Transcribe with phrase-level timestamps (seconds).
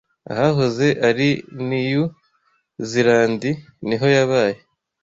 [0.31, 1.29] ahahoze ari
[1.67, 2.03] Niyu
[2.89, 3.49] zirandi
[3.87, 4.59] niho yabaye